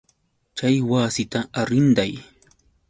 Chay 0.57 0.75
wasita 0.89 1.39
arrinday. 1.61 2.13